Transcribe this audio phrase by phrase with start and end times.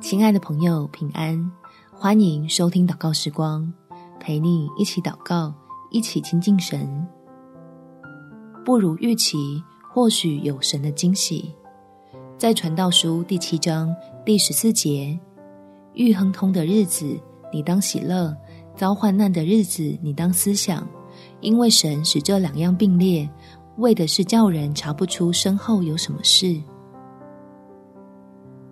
[0.00, 1.52] 亲爱的朋友，平安！
[1.92, 3.70] 欢迎收听祷告时光，
[4.18, 5.52] 陪你一起祷告，
[5.90, 7.06] 一起亲近神。
[8.64, 11.54] 不如预期，或许有神的惊喜。
[12.38, 13.94] 在传道书第七章
[14.24, 15.18] 第十四节，
[15.92, 17.06] 遇亨通的日子，
[17.52, 18.34] 你当喜乐；
[18.74, 20.88] 遭患难的日子，你当思想，
[21.42, 23.28] 因为神使这两样并列，
[23.76, 26.58] 为的是叫人查不出身后有什么事。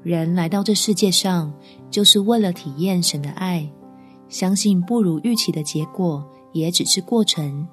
[0.02, 1.52] 人来到这世界上，
[1.90, 3.70] 就是为了体验神的爱。
[4.28, 7.66] 相信不如预期的结果，也只是过程。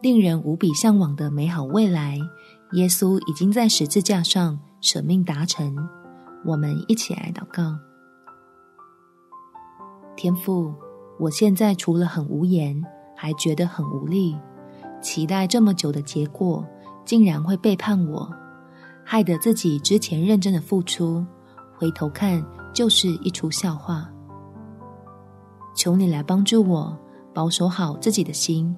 [0.00, 2.18] 令人无比向往的美好未来，
[2.72, 5.76] 耶稣已经在十字架上舍命达成。
[6.44, 7.78] 我们一起来祷告：
[10.16, 10.74] 天父，
[11.20, 12.82] 我现在除了很无言，
[13.16, 14.36] 还觉得很无力。
[15.00, 16.66] 期待这么久的结果，
[17.04, 18.28] 竟然会背叛我，
[19.04, 21.24] 害得自己之前认真的付出。
[21.82, 22.40] 回头看，
[22.72, 24.08] 就是一出笑话。
[25.74, 26.96] 求你来帮助我，
[27.34, 28.72] 保守好自己的心，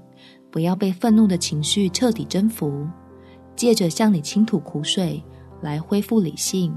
[0.51, 2.89] 不要被愤怒的情绪彻底征服。
[3.55, 5.23] 借着向你倾吐苦水，
[5.61, 6.75] 来恢复理性，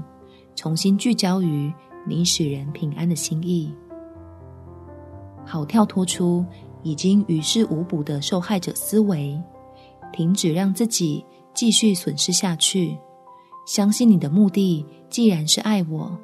[0.54, 1.72] 重新聚焦于
[2.06, 3.74] 你使人平安的心意，
[5.46, 6.44] 好跳脱出
[6.82, 9.42] 已经于事无补的受害者思维，
[10.12, 12.98] 停止让自己继续损失下去。
[13.66, 16.16] 相信你的目的，既然是爱我，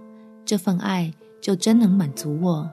[0.45, 2.71] 这份爱就真能满足我，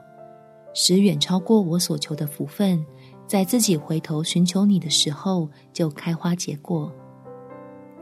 [0.74, 2.84] 使远超过我所求的福分，
[3.26, 6.92] 在自己回头寻求你的时候就开花结果。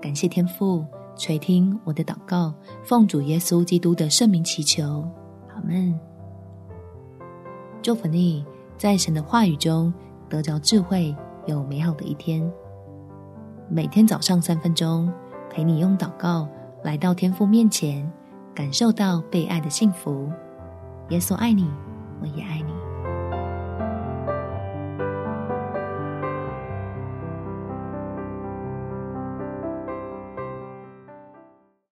[0.03, 0.85] 感谢天父
[1.17, 2.53] 垂听我的祷告，
[2.83, 5.09] 奉主耶稣基督的圣名祈求，
[5.55, 5.99] 阿门。
[7.83, 8.45] 祝福你，
[8.77, 9.93] 在神的话语中
[10.29, 11.15] 得着智慧，
[11.47, 12.51] 有美好的一天。
[13.69, 15.13] 每天早上三分钟，
[15.49, 16.49] 陪你用祷告。
[16.83, 18.11] 来到天父面前，
[18.55, 20.31] 感受到被爱的幸福。
[21.11, 21.69] 耶稣爱你，
[22.23, 22.80] 我也爱你。